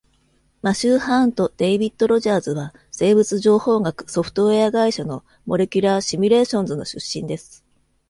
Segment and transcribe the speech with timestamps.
[0.63, 7.63] マシュー・ハーンとデイビッド・ロジャーズは、生物情報学ソフトウエア会社のモレキュラー・シミュレーションズの出身です。